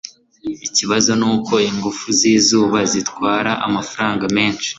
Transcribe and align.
ikibazo 0.67 1.11
nuko 1.19 1.53
ingufu 1.69 2.05
z'izuba 2.19 2.79
zitwara 2.91 3.51
amafaranga 3.67 4.25
menshi 4.37 4.67